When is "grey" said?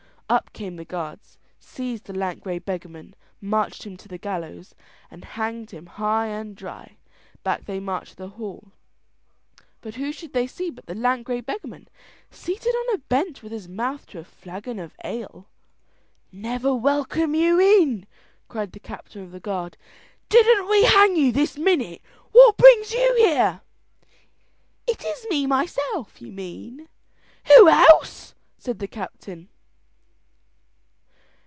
2.43-2.57, 11.25-11.41